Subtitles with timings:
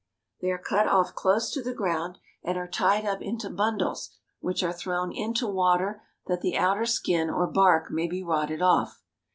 [0.41, 4.63] They are cut off close to the ground, and are tied up into bundles which
[4.63, 9.03] are thrown into water that the outer skin or bark may be rotted off.